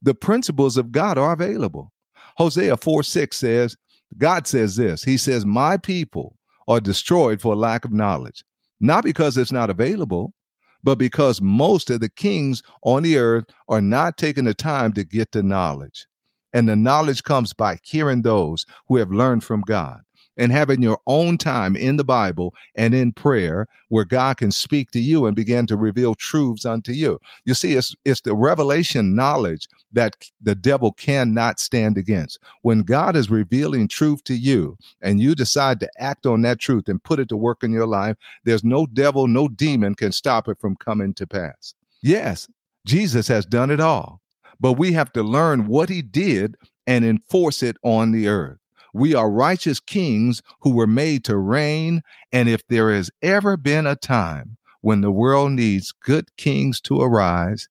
The 0.00 0.14
principles 0.14 0.76
of 0.76 0.92
God 0.92 1.18
are 1.18 1.32
available. 1.32 1.92
Hosea 2.36 2.76
4 2.76 3.02
6 3.02 3.36
says, 3.36 3.76
God 4.18 4.46
says 4.46 4.76
this 4.76 5.04
He 5.04 5.16
says, 5.16 5.44
My 5.44 5.76
people 5.76 6.36
are 6.68 6.80
destroyed 6.80 7.40
for 7.40 7.56
lack 7.56 7.84
of 7.84 7.92
knowledge, 7.92 8.44
not 8.82 9.04
because 9.04 9.36
it's 9.36 9.52
not 9.52 9.70
available, 9.70 10.34
but 10.82 10.98
because 10.98 11.40
most 11.40 11.90
of 11.90 12.00
the 12.00 12.08
kings 12.08 12.62
on 12.82 13.04
the 13.04 13.16
earth 13.16 13.44
are 13.68 13.80
not 13.80 14.16
taking 14.16 14.44
the 14.44 14.54
time 14.54 14.92
to 14.92 15.04
get 15.04 15.32
the 15.32 15.42
knowledge. 15.42 16.06
And 16.52 16.68
the 16.68 16.76
knowledge 16.76 17.22
comes 17.22 17.52
by 17.54 17.78
hearing 17.82 18.22
those 18.22 18.66
who 18.88 18.96
have 18.96 19.10
learned 19.10 19.44
from 19.44 19.62
God 19.62 20.00
and 20.36 20.52
having 20.52 20.82
your 20.82 20.98
own 21.06 21.38
time 21.38 21.76
in 21.76 21.96
the 21.96 22.04
Bible 22.04 22.54
and 22.74 22.94
in 22.94 23.12
prayer 23.12 23.66
where 23.88 24.04
God 24.04 24.38
can 24.38 24.50
speak 24.50 24.90
to 24.92 25.00
you 25.00 25.26
and 25.26 25.36
begin 25.36 25.66
to 25.66 25.76
reveal 25.76 26.14
truths 26.14 26.64
unto 26.64 26.92
you. 26.92 27.20
You 27.44 27.54
see, 27.54 27.74
it's, 27.74 27.94
it's 28.04 28.22
the 28.22 28.34
revelation 28.34 29.14
knowledge 29.14 29.68
that 29.92 30.16
the 30.40 30.54
devil 30.54 30.92
cannot 30.92 31.60
stand 31.60 31.98
against. 31.98 32.38
When 32.62 32.82
God 32.82 33.16
is 33.16 33.30
revealing 33.30 33.88
truth 33.88 34.24
to 34.24 34.34
you 34.34 34.78
and 35.02 35.20
you 35.20 35.34
decide 35.34 35.80
to 35.80 35.90
act 35.98 36.26
on 36.26 36.42
that 36.42 36.58
truth 36.58 36.88
and 36.88 37.02
put 37.02 37.20
it 37.20 37.28
to 37.28 37.36
work 37.36 37.62
in 37.62 37.72
your 37.72 37.86
life, 37.86 38.16
there's 38.44 38.64
no 38.64 38.86
devil, 38.86 39.26
no 39.26 39.48
demon 39.48 39.94
can 39.94 40.12
stop 40.12 40.48
it 40.48 40.58
from 40.58 40.76
coming 40.76 41.12
to 41.14 41.26
pass. 41.26 41.74
Yes, 42.02 42.48
Jesus 42.86 43.28
has 43.28 43.44
done 43.44 43.70
it 43.70 43.80
all, 43.80 44.20
but 44.58 44.74
we 44.74 44.92
have 44.92 45.12
to 45.12 45.22
learn 45.22 45.66
what 45.66 45.88
he 45.88 46.02
did 46.02 46.56
and 46.86 47.04
enforce 47.04 47.62
it 47.62 47.76
on 47.82 48.10
the 48.10 48.28
earth. 48.28 48.58
We 48.92 49.14
are 49.14 49.30
righteous 49.30 49.80
kings 49.80 50.42
who 50.60 50.70
were 50.70 50.86
made 50.86 51.24
to 51.24 51.36
reign. 51.36 52.02
And 52.30 52.48
if 52.48 52.66
there 52.68 52.92
has 52.92 53.10
ever 53.22 53.56
been 53.56 53.86
a 53.86 53.96
time 53.96 54.56
when 54.80 55.00
the 55.00 55.10
world 55.10 55.52
needs 55.52 55.92
good 55.92 56.36
kings 56.36 56.80
to 56.82 57.00
arise, 57.00 57.68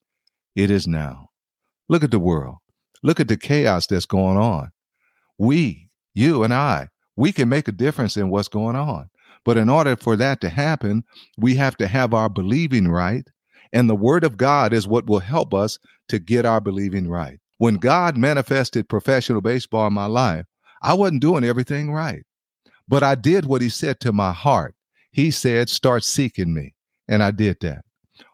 it 0.56 0.72
is 0.72 0.88
now. 0.88 1.30
Look 1.88 2.04
at 2.04 2.12
the 2.12 2.20
world. 2.20 2.58
Look 3.04 3.20
at 3.20 3.28
the 3.28 3.38
chaos 3.38 3.88
that's 3.88 4.06
going 4.06 4.38
on. 4.38 4.72
We, 5.38 5.90
you 6.14 6.44
and 6.44 6.54
I, 6.54 6.90
we 7.16 7.32
can 7.32 7.50
make 7.50 7.68
a 7.68 7.74
difference 7.74 8.18
in 8.18 8.30
what's 8.30 8.48
going 8.48 8.76
on. 8.76 9.10
But 9.44 9.58
in 9.58 9.70
order 9.70 9.96
for 9.96 10.16
that 10.18 10.40
to 10.42 10.50
happen, 10.50 11.04
we 11.38 11.56
have 11.56 11.76
to 11.78 11.88
have 11.88 12.14
our 12.14 12.30
believing 12.30 12.88
right. 12.88 13.28
And 13.74 13.90
the 13.90 13.96
word 13.96 14.24
of 14.24 14.38
God 14.38 14.74
is 14.74 14.88
what 14.88 15.08
will 15.08 15.20
help 15.20 15.54
us 15.54 15.80
to 16.10 16.20
get 16.20 16.46
our 16.46 16.62
believing 16.62 17.10
right. 17.10 17.40
When 17.58 17.76
God 17.76 18.18
manifested 18.18 18.90
professional 18.90 19.42
baseball 19.42 19.88
in 19.88 19.94
my 19.94 20.06
life, 20.06 20.46
I 20.82 20.94
wasn't 20.94 21.22
doing 21.22 21.44
everything 21.44 21.92
right, 21.92 22.24
but 22.88 23.04
I 23.04 23.16
did 23.16 23.46
what 23.46 23.62
he 23.62 23.70
said 23.70 24.00
to 24.02 24.12
my 24.12 24.32
heart. 24.32 24.76
He 25.12 25.32
said, 25.32 25.70
Start 25.70 26.04
seeking 26.04 26.54
me. 26.54 26.74
And 27.08 27.22
I 27.22 27.32
did 27.32 27.60
that. 27.62 27.84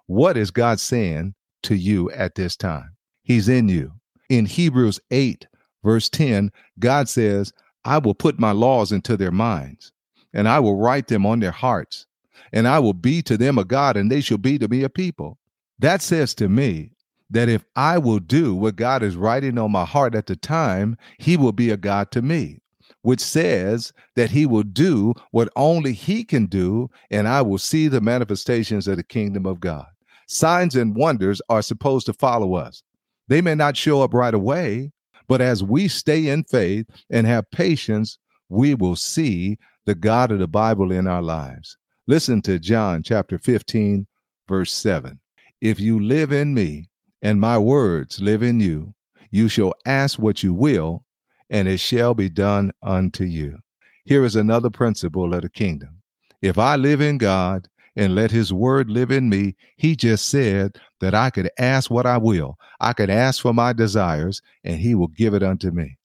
What 0.05 0.37
is 0.37 0.51
God 0.51 0.79
saying 0.79 1.33
to 1.63 1.75
you 1.75 2.11
at 2.11 2.35
this 2.35 2.55
time? 2.55 2.91
He's 3.23 3.49
in 3.49 3.67
you. 3.67 3.91
In 4.29 4.45
Hebrews 4.45 4.99
8, 5.11 5.47
verse 5.83 6.09
10, 6.09 6.51
God 6.79 7.09
says, 7.09 7.51
I 7.85 7.97
will 7.97 8.13
put 8.13 8.39
my 8.39 8.51
laws 8.51 8.91
into 8.91 9.17
their 9.17 9.31
minds, 9.31 9.91
and 10.33 10.47
I 10.47 10.59
will 10.59 10.77
write 10.77 11.07
them 11.07 11.25
on 11.25 11.39
their 11.39 11.51
hearts, 11.51 12.05
and 12.53 12.67
I 12.67 12.79
will 12.79 12.93
be 12.93 13.21
to 13.23 13.37
them 13.37 13.57
a 13.57 13.65
God, 13.65 13.97
and 13.97 14.11
they 14.11 14.21
shall 14.21 14.37
be 14.37 14.59
to 14.59 14.67
me 14.67 14.83
a 14.83 14.89
people. 14.89 15.37
That 15.79 16.01
says 16.01 16.35
to 16.35 16.49
me 16.49 16.91
that 17.29 17.50
if 17.50 17.65
I 17.75 17.98
will 17.98 18.19
do 18.19 18.55
what 18.55 18.75
God 18.75 19.03
is 19.03 19.17
writing 19.17 19.57
on 19.57 19.72
my 19.72 19.86
heart 19.86 20.15
at 20.15 20.27
the 20.27 20.36
time, 20.36 20.98
He 21.17 21.38
will 21.38 21.51
be 21.51 21.69
a 21.69 21.77
God 21.77 22.12
to 22.12 22.22
me, 22.22 22.60
which 23.01 23.19
says 23.19 23.91
that 24.15 24.31
He 24.31 24.46
will 24.46 24.63
do 24.63 25.13
what 25.31 25.50
only 25.55 25.93
He 25.93 26.24
can 26.24 26.46
do, 26.46 26.89
and 27.12 27.27
I 27.27 27.41
will 27.41 27.57
see 27.57 27.88
the 27.88 28.01
manifestations 28.01 28.88
of 28.88 28.98
the 28.98 29.03
kingdom 29.03 29.46
of 29.46 29.60
God. 29.60 29.88
Signs 30.27 30.75
and 30.75 30.96
wonders 30.96 31.41
are 31.50 31.62
supposed 31.62 32.05
to 32.07 32.13
follow 32.13 32.55
us. 32.55 32.84
They 33.27 33.41
may 33.41 33.55
not 33.55 33.77
show 33.77 34.01
up 34.01 34.13
right 34.13 34.34
away, 34.34 34.91
but 35.27 35.41
as 35.41 35.63
we 35.63 35.88
stay 35.88 36.27
in 36.27 36.43
faith 36.46 36.86
and 37.10 37.27
have 37.27 37.50
patience, 37.51 38.17
we 38.50 38.74
will 38.74 38.96
see 38.96 39.57
the 39.86 39.96
God 39.96 40.31
of 40.31 40.39
the 40.39 40.48
Bible 40.48 40.91
in 40.91 41.07
our 41.07 41.22
lives. 41.22 41.77
Listen 42.07 42.41
to 42.43 42.60
John 42.60 43.03
chapter 43.03 43.38
15, 43.38 44.07
verse 44.48 44.72
7. 44.72 45.19
If 45.60 45.79
you 45.79 46.00
live 46.00 46.31
in 46.31 46.53
me 46.53 46.89
and 47.21 47.39
my 47.39 47.57
words 47.57 48.21
live 48.21 48.43
in 48.43 48.59
you, 48.59 48.93
you 49.31 49.50
shall 49.50 49.74
ask 49.86 50.19
what 50.19 50.43
you 50.43 50.53
will, 50.53 51.03
and 51.50 51.67
it 51.67 51.79
shall 51.79 52.13
be 52.13 52.29
done 52.29 52.71
unto 52.81 53.24
you. 53.24 53.57
Here 54.05 54.24
is 54.24 54.36
another 54.36 54.69
principle 54.69 55.33
of 55.33 55.41
the 55.41 55.50
kingdom. 55.50 56.01
If 56.41 56.57
I 56.57 56.75
live 56.75 57.01
in 57.01 57.17
God 57.17 57.67
and 57.95 58.15
let 58.15 58.31
his 58.31 58.53
word 58.53 58.89
live 58.89 59.12
in 59.12 59.27
me, 59.29 59.55
he 59.75 59.95
just 59.95 60.29
said 60.29 60.77
that 61.01 61.13
I 61.13 61.29
could 61.29 61.50
ask 61.59 61.89
what 61.89 62.05
I 62.05 62.17
will. 62.17 62.57
I 62.79 62.93
could 62.93 63.09
ask 63.09 63.41
for 63.41 63.53
my 63.53 63.74
desires, 63.74 64.41
and 64.63 64.79
he 64.79 64.95
will 64.95 65.07
give 65.07 65.33
it 65.33 65.43
unto 65.43 65.71
me. 65.71 65.97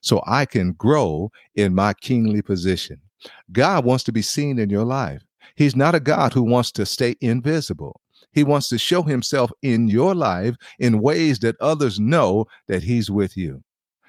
So 0.00 0.22
I 0.26 0.46
can 0.46 0.72
grow 0.72 1.30
in 1.54 1.74
my 1.74 1.92
kingly 1.94 2.40
position. 2.40 3.00
God 3.52 3.84
wants 3.84 4.04
to 4.04 4.12
be 4.12 4.22
seen 4.22 4.58
in 4.58 4.70
your 4.70 4.84
life. 4.84 5.22
He's 5.56 5.76
not 5.76 5.94
a 5.94 6.00
God 6.00 6.32
who 6.32 6.42
wants 6.42 6.72
to 6.72 6.86
stay 6.86 7.16
invisible. 7.20 8.00
He 8.32 8.44
wants 8.44 8.68
to 8.68 8.78
show 8.78 9.02
himself 9.02 9.50
in 9.62 9.88
your 9.88 10.14
life 10.14 10.56
in 10.78 11.02
ways 11.02 11.38
that 11.40 11.60
others 11.60 11.98
know 11.98 12.46
that 12.68 12.82
he's 12.82 13.10
with 13.10 13.36
you. 13.36 13.62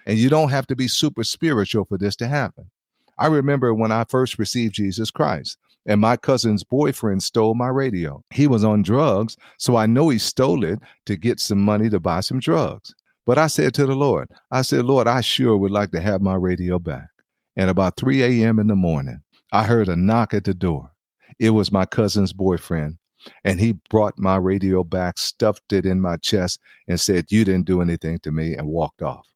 And 0.05 0.17
you 0.17 0.29
don't 0.29 0.49
have 0.49 0.67
to 0.67 0.75
be 0.75 0.87
super 0.87 1.23
spiritual 1.23 1.85
for 1.85 1.97
this 1.97 2.15
to 2.17 2.27
happen. 2.27 2.69
I 3.17 3.27
remember 3.27 3.73
when 3.73 3.91
I 3.91 4.05
first 4.05 4.39
received 4.39 4.73
Jesus 4.73 5.11
Christ 5.11 5.57
and 5.85 5.99
my 5.99 6.17
cousin's 6.17 6.63
boyfriend 6.63 7.23
stole 7.23 7.55
my 7.55 7.67
radio. 7.67 8.23
He 8.31 8.47
was 8.47 8.63
on 8.63 8.83
drugs, 8.83 9.37
so 9.57 9.75
I 9.75 9.85
know 9.85 10.09
he 10.09 10.17
stole 10.17 10.63
it 10.63 10.79
to 11.05 11.15
get 11.15 11.39
some 11.39 11.59
money 11.59 11.89
to 11.89 11.99
buy 11.99 12.21
some 12.21 12.39
drugs. 12.39 12.93
But 13.25 13.37
I 13.37 13.47
said 13.47 13.73
to 13.75 13.85
the 13.85 13.95
Lord, 13.95 14.29
I 14.51 14.61
said, 14.61 14.85
Lord, 14.85 15.07
I 15.07 15.21
sure 15.21 15.57
would 15.57 15.71
like 15.71 15.91
to 15.91 16.01
have 16.01 16.21
my 16.21 16.35
radio 16.35 16.79
back. 16.79 17.07
And 17.55 17.69
about 17.69 17.97
3 17.97 18.23
a.m. 18.23 18.59
in 18.59 18.67
the 18.67 18.75
morning, 18.75 19.21
I 19.51 19.63
heard 19.63 19.89
a 19.89 19.95
knock 19.95 20.33
at 20.33 20.43
the 20.43 20.53
door. 20.53 20.91
It 21.39 21.51
was 21.51 21.71
my 21.71 21.85
cousin's 21.85 22.33
boyfriend 22.33 22.97
and 23.43 23.59
he 23.59 23.73
brought 23.89 24.17
my 24.17 24.35
radio 24.35 24.83
back, 24.83 25.17
stuffed 25.17 25.73
it 25.73 25.85
in 25.85 26.01
my 26.01 26.17
chest, 26.17 26.59
and 26.87 26.99
said, 26.99 27.31
You 27.31 27.45
didn't 27.45 27.65
do 27.65 27.81
anything 27.81 28.19
to 28.19 28.31
me, 28.31 28.55
and 28.55 28.67
walked 28.67 29.01
off. 29.01 29.27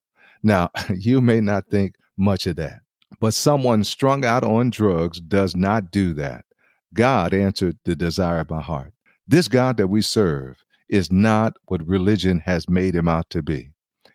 Now, 0.44 0.70
you 0.96 1.22
may 1.22 1.42
not 1.42 1.68
think 1.68 1.96
much 2.18 2.48
of 2.48 2.56
that, 2.58 2.82
but 3.20 3.34
someone 3.34 3.84
strung 3.84 4.26
out 4.26 4.44
on 4.44 4.70
drugs 4.70 5.20
does 5.20 5.56
not 5.56 5.92
do 5.92 6.14
that. 6.14 6.46
God 6.94 7.34
answered 7.34 7.78
the 7.84 7.96
desire 7.96 8.40
of 8.40 8.50
my 8.50 8.62
heart. 8.62 8.94
This 9.28 9.48
God 9.48 9.78
that 9.78 9.88
we 9.88 10.02
serve 10.02 10.64
is 10.88 11.12
not 11.12 11.54
what 11.66 11.86
religion 11.88 12.40
has 12.40 12.70
made 12.70 12.96
him 12.96 13.08
out 13.08 13.30
to 13.32 13.42
be. 13.42 13.72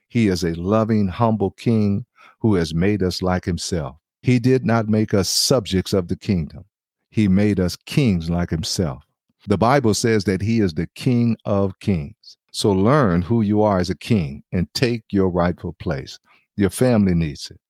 He 0.09 0.29
is 0.29 0.45
a 0.45 0.55
loving, 0.55 1.09
humble 1.09 1.51
king 1.51 2.07
who 2.41 2.55
has 2.55 2.75
made 2.75 3.03
us 3.03 3.23
like 3.23 3.45
himself. 3.45 3.97
He 4.23 4.39
did 4.39 4.65
not 4.65 4.89
make 4.89 5.15
us 5.15 5.29
subjects 5.29 5.93
of 5.93 6.09
the 6.09 6.17
kingdom, 6.17 6.65
he 7.11 7.27
made 7.29 7.59
us 7.59 7.77
kings 7.77 8.31
like 8.31 8.51
himself. 8.51 9.05
The 9.47 9.59
Bible 9.59 9.95
says 9.95 10.25
that 10.25 10.43
he 10.43 10.61
is 10.61 10.75
the 10.75 10.89
King 10.95 11.37
of 11.45 11.79
kings. 11.81 12.37
So 12.53 12.73
learn 12.73 13.23
who 13.23 13.43
you 13.43 13.63
are 13.63 13.79
as 13.79 13.91
a 13.91 13.97
king 13.97 14.43
and 14.53 14.73
take 14.75 15.05
your 15.11 15.31
rightful 15.31 15.75
place. 15.75 16.19
Your 16.57 16.71
family 16.71 17.15
needs 17.15 17.51
it. 17.51 17.61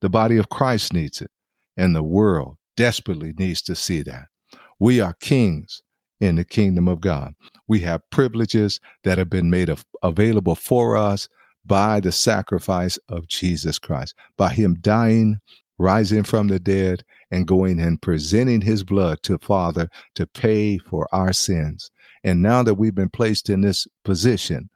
The 0.00 0.08
body 0.08 0.36
of 0.36 0.48
Christ 0.48 0.92
needs 0.92 1.20
it. 1.20 1.30
And 1.76 1.94
the 1.94 2.02
world 2.02 2.56
desperately 2.76 3.34
needs 3.36 3.62
to 3.62 3.74
see 3.74 4.02
that. 4.02 4.26
We 4.78 5.00
are 5.00 5.14
kings 5.20 5.82
in 6.20 6.36
the 6.36 6.44
kingdom 6.44 6.88
of 6.88 7.00
God. 7.00 7.34
We 7.66 7.80
have 7.80 8.08
privileges 8.10 8.80
that 9.04 9.18
have 9.18 9.28
been 9.28 9.50
made 9.50 9.74
available 10.02 10.54
for 10.54 10.96
us 10.96 11.28
by 11.66 12.00
the 12.00 12.12
sacrifice 12.12 12.98
of 13.08 13.28
Jesus 13.28 13.78
Christ, 13.78 14.14
by 14.36 14.50
him 14.50 14.76
dying, 14.80 15.40
rising 15.78 16.24
from 16.24 16.48
the 16.48 16.58
dead, 16.58 17.04
and 17.30 17.46
going 17.46 17.80
and 17.80 18.00
presenting 18.02 18.60
his 18.60 18.82
blood 18.82 19.22
to 19.22 19.38
Father 19.38 19.88
to 20.14 20.26
pay 20.26 20.78
for 20.78 21.08
our 21.12 21.32
sins. 21.32 21.90
And 22.24 22.42
now 22.42 22.62
that 22.62 22.74
we've 22.74 22.94
been 22.94 23.10
placed 23.10 23.48
in 23.48 23.60
this 23.60 23.86
position, 24.04 24.70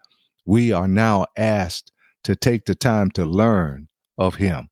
we 0.46 0.72
are 0.72 0.88
now 0.88 1.26
asked 1.36 1.92
to 2.24 2.36
take 2.36 2.64
the 2.64 2.74
time 2.74 3.10
to 3.12 3.24
learn 3.24 3.88
of 4.18 4.36
him, 4.36 4.68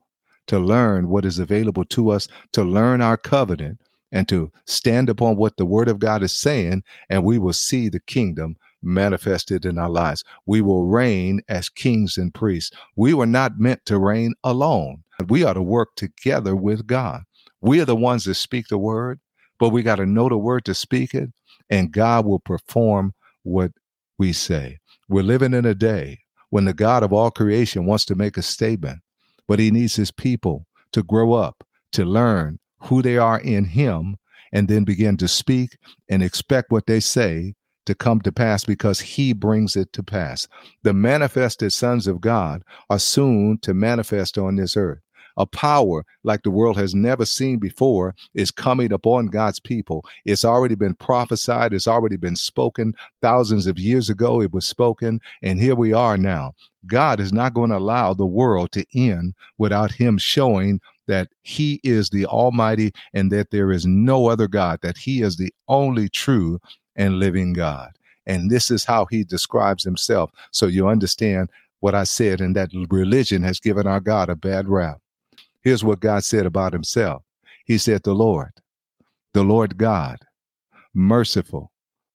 to 0.46 0.58
learn 0.58 1.08
what 1.08 1.24
is 1.24 1.38
available 1.38 1.84
to 1.86 2.10
us, 2.10 2.28
to 2.52 2.62
learn 2.62 3.00
our 3.00 3.16
covenant, 3.16 3.80
and 4.12 4.28
to 4.28 4.50
stand 4.66 5.08
upon 5.08 5.36
what 5.36 5.56
the 5.56 5.66
word 5.66 5.88
of 5.88 5.98
God 5.98 6.22
is 6.22 6.32
saying, 6.32 6.82
and 7.08 7.24
we 7.24 7.38
will 7.38 7.52
see 7.52 7.88
the 7.88 8.00
kingdom 8.00 8.56
manifested 8.82 9.64
in 9.64 9.78
our 9.78 9.90
lives. 9.90 10.24
We 10.46 10.60
will 10.60 10.86
reign 10.86 11.42
as 11.48 11.68
kings 11.68 12.16
and 12.16 12.32
priests. 12.32 12.76
We 12.96 13.14
were 13.14 13.26
not 13.26 13.58
meant 13.58 13.84
to 13.86 13.98
reign 13.98 14.34
alone. 14.42 15.04
We 15.28 15.44
are 15.44 15.54
to 15.54 15.62
work 15.62 15.90
together 15.96 16.54
with 16.56 16.86
God. 16.86 17.22
We 17.60 17.80
are 17.80 17.84
the 17.84 17.96
ones 17.96 18.24
that 18.24 18.34
speak 18.34 18.68
the 18.68 18.78
word, 18.78 19.20
but 19.58 19.70
we 19.70 19.82
got 19.82 19.96
to 19.96 20.06
know 20.06 20.28
the 20.28 20.38
word 20.38 20.64
to 20.64 20.74
speak 20.74 21.14
it, 21.14 21.30
and 21.68 21.92
God 21.92 22.24
will 22.24 22.40
perform 22.40 23.12
what 23.42 23.72
we 24.18 24.32
say. 24.32 24.78
We're 25.08 25.22
living 25.22 25.54
in 25.54 25.66
a 25.66 25.74
day 25.74 26.20
when 26.50 26.64
the 26.64 26.74
God 26.74 27.02
of 27.02 27.12
all 27.12 27.30
creation 27.30 27.86
wants 27.86 28.04
to 28.06 28.14
make 28.14 28.36
a 28.36 28.42
statement, 28.42 29.00
but 29.46 29.58
he 29.58 29.70
needs 29.70 29.96
his 29.96 30.10
people 30.10 30.66
to 30.92 31.02
grow 31.02 31.32
up, 31.32 31.64
to 31.92 32.04
learn 32.04 32.58
who 32.82 33.02
they 33.02 33.16
are 33.16 33.40
in 33.40 33.64
him, 33.64 34.16
and 34.52 34.68
then 34.68 34.84
begin 34.84 35.16
to 35.18 35.28
speak 35.28 35.76
and 36.08 36.22
expect 36.22 36.70
what 36.70 36.86
they 36.86 37.00
say 37.00 37.54
to 37.86 37.94
come 37.94 38.20
to 38.20 38.32
pass 38.32 38.64
because 38.64 39.00
he 39.00 39.32
brings 39.32 39.76
it 39.76 39.92
to 39.92 40.02
pass. 40.02 40.46
The 40.82 40.92
manifested 40.92 41.72
sons 41.72 42.06
of 42.06 42.20
God 42.20 42.62
are 42.88 42.98
soon 42.98 43.58
to 43.62 43.74
manifest 43.74 44.38
on 44.38 44.56
this 44.56 44.76
earth 44.76 45.00
a 45.36 45.46
power 45.46 46.04
like 46.24 46.42
the 46.42 46.50
world 46.50 46.76
has 46.76 46.94
never 46.94 47.24
seen 47.24 47.58
before 47.58 48.14
is 48.34 48.50
coming 48.50 48.92
upon 48.92 49.26
God's 49.26 49.60
people. 49.60 50.04
It's 50.24 50.44
already 50.44 50.74
been 50.74 50.94
prophesied, 50.94 51.72
it's 51.72 51.88
already 51.88 52.16
been 52.16 52.36
spoken. 52.36 52.94
Thousands 53.22 53.66
of 53.66 53.78
years 53.78 54.10
ago, 54.10 54.40
it 54.40 54.52
was 54.52 54.66
spoken, 54.66 55.20
and 55.42 55.60
here 55.60 55.74
we 55.74 55.92
are 55.92 56.16
now. 56.16 56.54
God 56.86 57.20
is 57.20 57.32
not 57.32 57.54
going 57.54 57.70
to 57.70 57.76
allow 57.76 58.14
the 58.14 58.26
world 58.26 58.72
to 58.72 58.86
end 58.94 59.34
without 59.58 59.92
Him 59.92 60.18
showing 60.18 60.80
that 61.06 61.28
He 61.42 61.80
is 61.82 62.10
the 62.10 62.26
Almighty 62.26 62.92
and 63.12 63.30
that 63.32 63.50
there 63.50 63.72
is 63.72 63.84
no 63.86 64.28
other 64.28 64.48
God, 64.48 64.80
that 64.82 64.96
He 64.96 65.22
is 65.22 65.36
the 65.36 65.52
only 65.68 66.08
true 66.08 66.60
and 66.96 67.18
living 67.18 67.52
God. 67.52 67.90
And 68.26 68.50
this 68.50 68.70
is 68.70 68.84
how 68.84 69.06
He 69.06 69.24
describes 69.24 69.84
Himself. 69.84 70.30
So 70.52 70.66
you 70.66 70.88
understand 70.88 71.50
what 71.80 71.94
I 71.94 72.04
said, 72.04 72.40
and 72.40 72.54
that 72.56 72.70
religion 72.90 73.42
has 73.42 73.58
given 73.58 73.86
our 73.86 74.00
God 74.00 74.28
a 74.28 74.36
bad 74.36 74.68
rap. 74.68 75.00
Here's 75.62 75.84
what 75.84 76.00
God 76.00 76.24
said 76.24 76.46
about 76.46 76.72
himself 76.72 77.22
He 77.64 77.78
said, 77.78 78.02
The 78.02 78.14
Lord, 78.14 78.52
the 79.34 79.42
Lord 79.42 79.76
God, 79.76 80.18
merciful, 80.94 81.72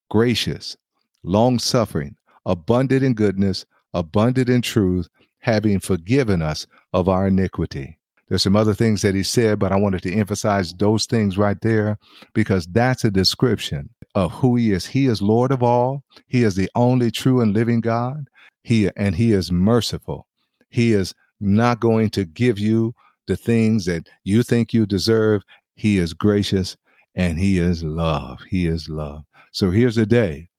gracious, 0.10 0.78
long 1.24 1.60
suffering, 1.60 2.16
abundant 2.46 3.04
in 3.04 3.14
goodness, 3.14 3.66
abundant 3.94 4.50
in 4.50 4.62
truth, 4.62 5.08
having 5.40 5.80
forgiven 5.80 6.42
us 6.42 6.68
of 6.94 7.08
our 7.08 7.28
iniquity. 7.28 8.00
There's 8.28 8.42
some 8.42 8.56
other 8.56 8.74
things 8.74 9.04
that 9.04 9.14
he 9.14 9.22
said, 9.22 9.60
but 9.60 9.72
I 9.72 9.76
wanted 9.76 10.02
to 10.04 10.14
emphasize 10.14 10.74
those 10.74 11.06
things 11.06 11.38
right 11.38 11.60
there 11.62 12.00
because 12.34 12.66
that's 12.66 13.04
a 13.06 13.12
description 13.12 13.90
of 14.16 14.32
who 14.32 14.56
he 14.56 14.72
is. 14.72 14.88
He 14.88 15.06
is 15.06 15.22
Lord 15.22 15.52
of 15.52 15.62
all. 15.62 16.04
He 16.28 16.44
is 16.44 16.56
the 16.56 16.70
only 16.74 17.12
true 17.12 17.42
and 17.42 17.54
living 17.54 17.82
God. 17.82 18.28
He 18.64 18.90
and 18.96 19.16
he 19.16 19.32
is 19.32 19.52
merciful. 19.52 20.26
He 20.70 20.94
is 20.94 21.14
not 21.40 21.80
going 21.80 22.10
to 22.12 22.26
give 22.26 22.58
you 22.58 22.96
the 23.28 23.36
things 23.38 23.86
that 23.86 24.10
you 24.24 24.44
think 24.44 24.74
you 24.74 24.86
deserve. 24.86 25.42
He 25.76 25.98
is 25.98 26.14
gracious 26.14 26.78
and 27.16 27.40
He 27.40 27.60
is 27.60 27.84
love. 27.84 28.42
He 28.50 28.68
is 28.68 28.90
love. 28.90 29.24
So 29.52 29.72
here's 29.72 29.98
a 29.98 30.06
day 30.06 30.50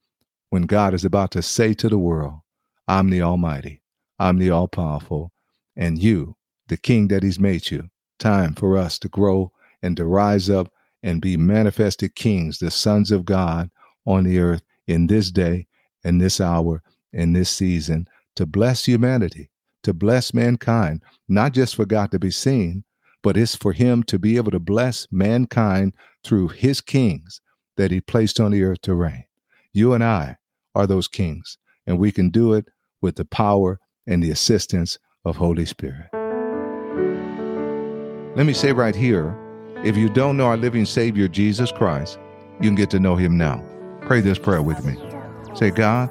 when 0.51 0.63
God 0.63 0.95
is 0.95 1.05
about 1.05 1.31
to 1.33 1.43
say 1.43 1.75
to 1.75 1.89
the 1.89 1.99
world, 1.99 2.41
I'm 2.89 3.11
the 3.11 3.23
Almighty, 3.23 3.83
I'm 4.19 4.39
the 4.39 4.51
All 4.51 4.69
Powerful, 4.69 5.33
and 5.77 5.99
you, 5.99 6.37
the 6.69 6.77
King 6.77 7.09
that 7.09 7.23
He's 7.23 7.41
made 7.41 7.71
you. 7.71 7.89
Time 8.19 8.55
for 8.55 8.79
us 8.79 8.99
to 9.01 9.09
grow 9.09 9.53
and 9.83 9.97
to 9.97 10.07
rise 10.07 10.49
up 10.49 10.73
and 11.03 11.21
be 11.21 11.37
manifested 11.37 12.15
kings, 12.15 12.59
the 12.59 12.71
sons 12.71 13.11
of 13.11 13.25
God 13.25 13.71
on 14.07 14.25
the 14.25 14.39
earth 14.39 14.63
in 14.87 15.07
this 15.07 15.31
day, 15.31 15.67
in 16.05 16.19
this 16.19 16.41
hour, 16.41 16.83
in 17.13 17.33
this 17.33 17.51
season, 17.51 18.09
to 18.37 18.47
bless 18.47 18.85
humanity 18.85 19.51
to 19.87 19.95
bless 19.95 20.35
mankind, 20.35 21.01
not 21.29 21.53
just 21.53 21.77
for 21.77 21.87
God 21.87 22.11
to 22.11 22.19
be 22.19 22.33
seen, 22.33 22.83
but 23.23 23.37
it's 23.37 23.55
for 23.55 23.73
him 23.73 24.03
to 24.03 24.19
be 24.19 24.37
able 24.37 24.51
to 24.51 24.59
bless 24.59 25.07
mankind 25.13 25.93
through 26.25 26.49
his 26.49 26.81
kings 26.81 27.41
that 27.77 27.93
he 27.93 28.01
placed 28.01 28.41
on 28.41 28.51
the 28.51 28.65
earth 28.65 28.81
to 28.83 28.95
reign. 28.95 29.25
You 29.73 29.95
and 29.95 30.03
I 30.03 30.39
are 30.75 30.89
those 30.89 31.07
kings, 31.07 31.57
and 31.87 32.01
we 32.01 32.11
can 32.11 32.31
do 32.31 32.53
it 32.53 32.67
with 33.01 33.15
the 33.15 33.25
power 33.25 33.79
and 34.09 34.21
the 34.21 34.33
assistance 34.33 34.99
of 35.25 35.37
Holy 35.37 35.65
Spirit. 35.65 36.09
Let 38.37 38.45
me 38.45 38.53
say 38.53 38.73
right 38.73 38.95
here 38.95 39.39
if 39.85 39.97
you 39.97 40.09
don't 40.09 40.37
know 40.37 40.47
our 40.47 40.57
living 40.57 40.85
Savior, 40.85 41.29
Jesus 41.29 41.71
Christ, 41.71 42.19
you 42.61 42.69
can 42.69 42.75
get 42.75 42.91
to 42.91 42.99
know 42.99 43.15
him 43.15 43.39
now. 43.39 43.65
Pray 44.01 44.21
this 44.21 44.39
prayer 44.39 44.63
with 44.63 44.85
me. 44.85 44.97
Say, 45.55 45.71
God, 45.71 46.11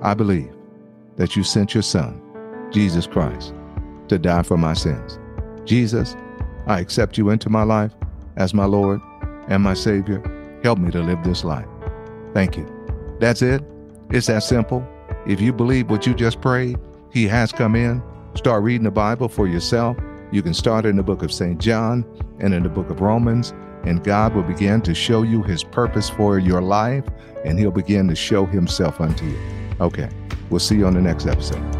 I 0.00 0.14
believe 0.14 0.54
that 1.16 1.34
you 1.34 1.42
sent 1.42 1.74
your 1.74 1.82
Son 1.82 2.22
Jesus 2.70 3.06
Christ 3.06 3.54
to 4.08 4.18
die 4.18 4.42
for 4.42 4.56
my 4.56 4.74
sins. 4.74 5.18
Jesus, 5.64 6.16
I 6.66 6.80
accept 6.80 7.16
you 7.18 7.30
into 7.30 7.48
my 7.48 7.62
life 7.62 7.92
as 8.36 8.54
my 8.54 8.64
Lord 8.64 9.00
and 9.48 9.62
my 9.62 9.74
Savior. 9.74 10.22
Help 10.62 10.78
me 10.78 10.90
to 10.90 11.00
live 11.00 11.22
this 11.24 11.44
life. 11.44 11.66
Thank 12.34 12.56
you. 12.56 12.66
That's 13.18 13.42
it. 13.42 13.62
It's 14.10 14.26
that 14.26 14.42
simple. 14.42 14.86
If 15.26 15.40
you 15.40 15.52
believe 15.52 15.90
what 15.90 16.06
you 16.06 16.14
just 16.14 16.40
prayed, 16.40 16.78
He 17.12 17.26
has 17.28 17.52
come 17.52 17.74
in. 17.74 18.02
Start 18.34 18.62
reading 18.62 18.84
the 18.84 18.90
Bible 18.90 19.28
for 19.28 19.46
yourself. 19.46 19.96
You 20.32 20.42
can 20.42 20.54
start 20.54 20.86
in 20.86 20.96
the 20.96 21.02
book 21.02 21.22
of 21.22 21.32
St. 21.32 21.60
John 21.60 22.04
and 22.38 22.54
in 22.54 22.62
the 22.62 22.68
book 22.68 22.90
of 22.90 23.00
Romans, 23.00 23.52
and 23.84 24.02
God 24.04 24.34
will 24.34 24.42
begin 24.42 24.80
to 24.82 24.94
show 24.94 25.22
you 25.22 25.42
His 25.42 25.64
purpose 25.64 26.08
for 26.08 26.38
your 26.38 26.62
life, 26.62 27.04
and 27.44 27.58
He'll 27.58 27.70
begin 27.70 28.08
to 28.08 28.14
show 28.14 28.46
Himself 28.46 29.00
unto 29.00 29.24
you. 29.24 29.38
Okay, 29.80 30.08
we'll 30.50 30.60
see 30.60 30.76
you 30.76 30.86
on 30.86 30.94
the 30.94 31.00
next 31.00 31.26
episode. 31.26 31.79